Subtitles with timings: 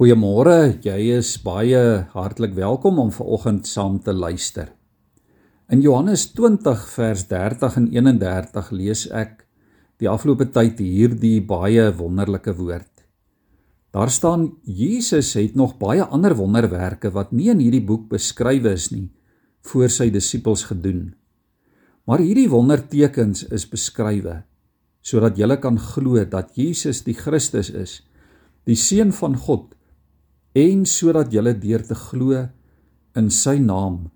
[0.00, 1.80] Goeiemôre, jy is baie
[2.14, 4.70] hartlik welkom om vanoggend saam te luister.
[5.68, 9.42] In Johannes 20 vers 30 en 31 lees ek
[10.00, 13.02] die afgelope tyd hierdie baie wonderlike woord.
[13.92, 18.86] Daar staan Jesus het nog baie ander wonderwerke wat nie in hierdie boek beskryf is
[18.94, 19.10] nie
[19.68, 21.10] voor sy disippels gedoen.
[22.08, 24.38] Maar hierdie wondertekens is beskrywe
[25.04, 27.98] sodat jy kan glo dat Jesus die Christus is,
[28.64, 29.76] die seun van God
[30.56, 32.46] en sodat julle deur te glo
[33.16, 34.10] in sy naam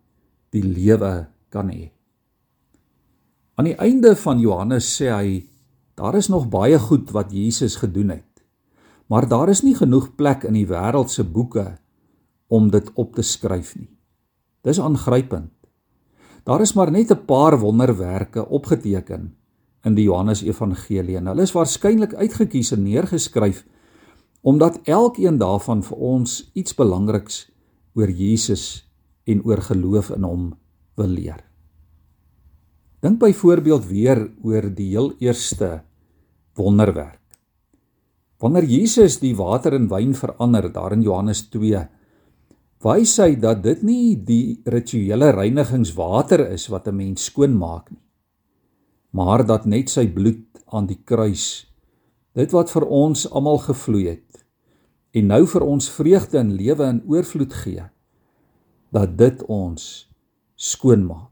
[0.54, 1.90] die lewe kan hê.
[3.54, 5.42] Aan die einde van Johannes sê hy
[5.94, 8.30] daar is nog baie goed wat Jesus gedoen het.
[9.06, 11.76] Maar daar is nie genoeg plek in die wêreld se boeke
[12.48, 13.90] om dit op te skryf nie.
[14.66, 15.52] Dis aangrypend.
[16.44, 19.34] Daar is maar net 'n paar wonderwerke opgeteken
[19.84, 23.64] in die Johannes Evangelie en hulle is waarskynlik uitgekies en neergeskryf
[24.44, 27.46] omdat elkeen daarvan vir ons iets belangriks
[27.96, 28.84] oor Jesus
[29.24, 30.44] en oor geloof in hom
[31.00, 31.40] wil leer.
[33.00, 35.80] Dink byvoorbeeld weer oor die heel eerste
[36.60, 37.20] wonderwerk.
[38.40, 41.86] Wanneer Jesus die water in wyn verander daar in Johannes 2,
[42.84, 48.04] wys hy dat dit nie die rituele reinigingswater is wat 'n mens skoon maak nie,
[49.12, 51.64] maar dat net sy bloed aan die kruis
[52.34, 54.33] dit wat vir ons almal gevloei het
[55.14, 57.86] en nou vir ons vreugde en lewe in oorvloed gee
[58.94, 59.84] dat dit ons
[60.54, 61.30] skoon maak.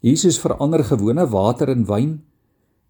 [0.00, 2.12] Jesus verander gewone water in wyn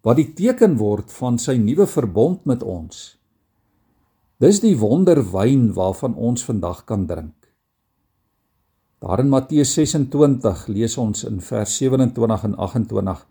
[0.05, 3.17] wat die teken word van sy nuwe verbond met ons.
[4.39, 7.35] Dis die wonderwyn waarvan ons vandag kan drink.
[9.03, 13.27] Daar in Matteus 26 lees ons in vers 27 en 28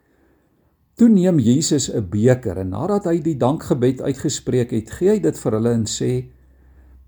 [0.99, 5.39] Toe neem Jesus 'n beker en nadat hy die dankgebed uitgespreek het, gee hy dit
[5.39, 6.27] vir hulle en sê: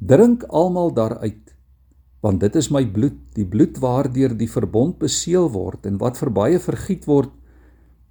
[0.00, 1.52] Drink almal daaruit,
[2.24, 6.30] want dit is my bloed, die bloed waardeur die verbond beseël word en wat vir
[6.32, 7.34] baie vergiet word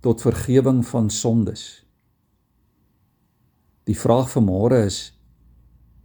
[0.05, 1.63] tot vergifnis van sondes.
[3.89, 4.99] Die vraag vir môre is: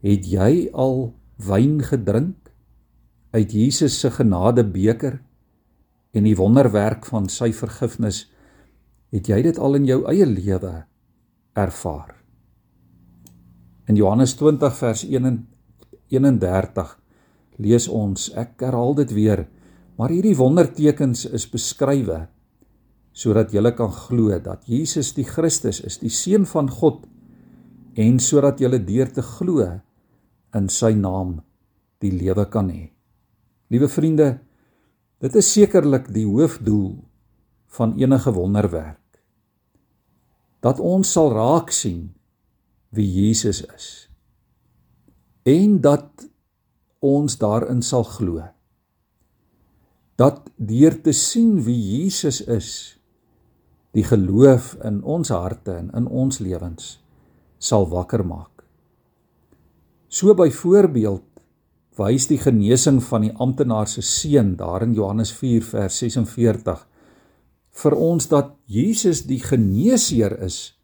[0.01, 1.13] Het jy al
[1.45, 2.49] wyn gedrink
[3.37, 5.21] uit Jesus se genadebeker
[6.17, 8.25] en die wonderwerk van sy vergifnis?
[9.13, 10.73] Het jy dit al in jou eie lewe
[11.53, 12.17] ervaar?
[13.85, 15.05] In Johannes 20 vers
[16.15, 16.95] 31
[17.63, 19.45] lees ons ek herhaal dit weer
[19.99, 22.25] maar hierdie wondertekens is beskrywe
[23.15, 27.05] sodat jy kan glo dat Jesus die Christus is die seun van God
[27.95, 29.69] en sodat jy deur te glo
[30.55, 31.39] in sy naam
[32.03, 32.91] die lewe kan hê.
[33.71, 34.41] Liewe vriende,
[35.23, 36.99] dit is sekerlik die hoofdoel
[37.79, 39.01] van enige wonderwerk
[40.65, 42.15] dat ons sal raak sien
[42.97, 43.89] wie Jesus is
[45.45, 46.25] en dat
[47.05, 48.43] ons daarin sal glo.
[50.17, 52.71] Dat deur te sien wie Jesus is
[53.95, 56.97] die geloof in ons harte en in ons lewens
[57.59, 58.65] sal wakker maak.
[60.09, 61.27] So byvoorbeeld
[61.99, 66.87] wys die genesing van die amptenaar se seun daar in Johannes 4 vers 46
[67.85, 70.75] vir ons dat Jesus die geneesheer is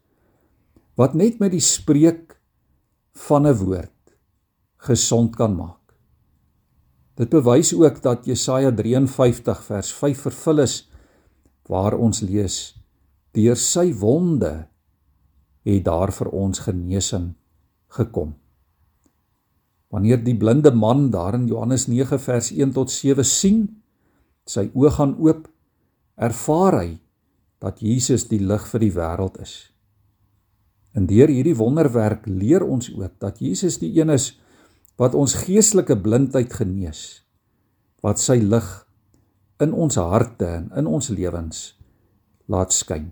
[0.99, 2.37] wat net met die spreek
[3.27, 3.91] van 'n woord
[4.81, 5.77] gesond kan maak.
[7.19, 10.75] Dit bewys ook dat Jesaja 53 vers 5 vervul is
[11.69, 12.57] waar ons lees:
[13.35, 14.67] Deur sy wonde
[15.61, 17.33] het daar vir ons genesing
[17.93, 18.33] gekom.
[19.91, 23.65] Wanneer die blinde man daar in Johannes 9 vers 1 tot 7 sien,
[24.47, 25.49] sy oë gaan oop,
[26.15, 26.91] ervaar hy
[27.61, 29.53] dat Jesus die lig vir die wêreld is.
[30.95, 34.31] En deur hierdie wonderwerk leer ons ook dat Jesus die een is
[34.99, 37.21] wat ons geestelike blindheid genees
[38.01, 38.67] wat sy lig
[39.61, 41.75] in ons harte en in ons lewens
[42.49, 43.11] laat skyn.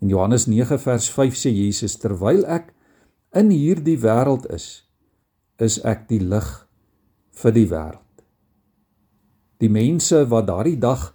[0.00, 2.72] In Johannes 9 vers 5 sê Jesus terwyl ek
[3.36, 4.86] in hierdie wêreld is,
[5.60, 6.48] is ek die lig
[7.40, 8.00] vir die wêreld.
[9.60, 11.12] Die mense wat daardie dag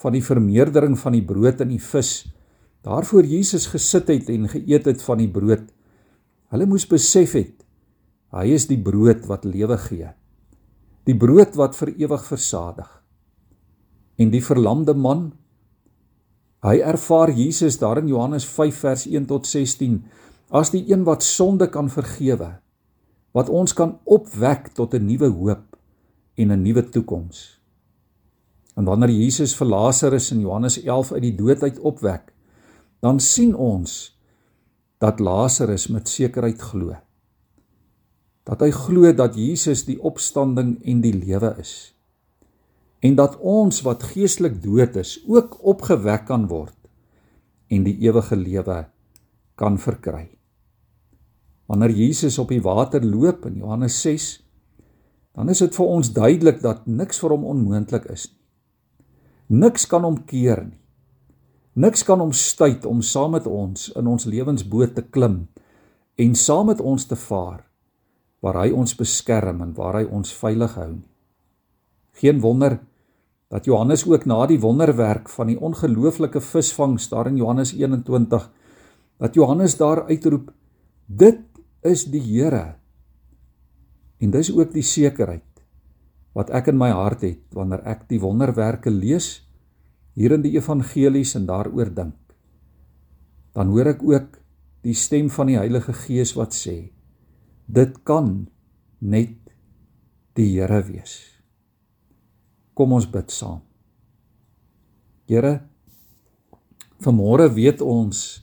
[0.00, 2.26] van die vermeerdering van die brood en die vis
[2.86, 5.66] daarvoor Jesus gesit het en geëet het van die brood,
[6.50, 7.60] hulle moes besef het
[8.30, 10.12] Hy is die brood wat lewe gee.
[11.08, 12.88] Die brood wat vir ewig versadig.
[14.22, 15.30] En die verlamde man,
[16.62, 20.02] hy ervaar Jesus daar in Johannes 5 vers 1 tot 16
[20.54, 22.52] as die een wat sonde kan vergewe,
[23.34, 25.76] wat ons kan opwek tot 'n nuwe hoop
[26.36, 27.60] en 'n nuwe toekoms.
[28.76, 32.32] En wanneer Jesus vir Lazarus in Johannes 11 uit die dood uit opwek,
[33.00, 34.18] dan sien ons
[34.98, 36.96] dat Lazarus met sekerheid glo
[38.48, 41.92] dat hy glo dat Jesus die opstanding en die lewe is
[43.00, 46.76] en dat ons wat geestelik dood is ook opgewek kan word
[47.72, 48.82] en die ewige lewe
[49.60, 50.26] kan verkry.
[51.70, 54.26] Wanneer Jesus op die water loop in Johannes 6,
[55.38, 58.36] dan is dit vir ons duidelik dat niks vir hom onmoontlik is nie.
[59.60, 60.78] Niks kan hom keer nie.
[61.80, 65.44] Niks kan hom stuit om saam met ons in ons lewensboot te klim
[66.20, 67.62] en saam met ons te vaar
[68.40, 70.92] waar hy ons beskerm en waar hy ons veilig hou.
[72.20, 72.78] Geen wonder
[73.50, 78.48] dat Johannes ook na die wonderwerk van die ongelooflike visvangs daar in Johannes 21
[79.20, 80.52] dat Johannes daar uitroep
[81.06, 81.40] dit
[81.84, 82.76] is die Here.
[84.20, 85.44] En dis ook die sekerheid
[86.36, 89.40] wat ek in my hart het wanneer ek die wonderwerke lees
[90.14, 92.16] hier in die evangelies en daaroor dink.
[93.56, 94.38] Dan hoor ek ook
[94.86, 96.92] die stem van die Heilige Gees wat sê
[97.70, 98.48] dit kan
[98.98, 99.36] net
[100.34, 101.18] die Here wees.
[102.74, 103.60] Kom ons bid saam.
[105.30, 105.60] Here,
[107.04, 108.40] vanmôre weet ons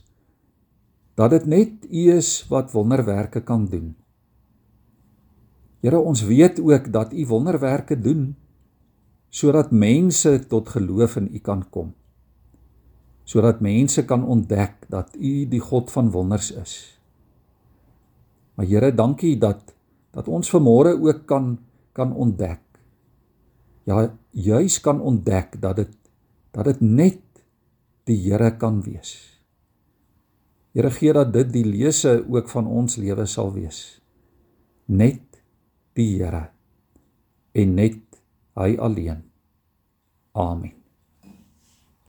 [1.18, 3.92] dat dit net U is wat wonderwerke kan doen.
[5.82, 8.36] Here, ons weet ook dat U wonderwerke doen
[9.28, 11.92] sodat mense tot geloof in U kan kom.
[13.28, 16.97] Sodat mense kan ontdek dat U die God van wonders is.
[18.58, 19.74] Maar Here, dankie dat
[20.10, 21.58] dat ons vanmôre ook kan
[21.94, 22.60] kan ontdek.
[23.86, 25.94] Ja, juis kan ontdek dat dit
[26.50, 27.22] dat dit net
[28.10, 29.14] die Here kan wees.
[30.74, 34.00] Here gee dat dit die lese ook van ons lewe sal wees.
[34.90, 35.38] Net
[35.94, 36.48] die Here
[37.54, 38.02] en net
[38.58, 39.22] hy alleen.
[40.34, 40.74] Amen.